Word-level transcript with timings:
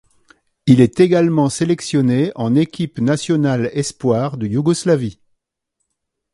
Il 0.65 0.81
est 0.81 0.99
également 0.99 1.47
sélectionné 1.49 2.31
en 2.33 2.55
équipe 2.55 2.97
nationale 2.99 3.69
espoir 3.71 4.37
de 4.37 4.47
Yougoslavie. 4.47 5.19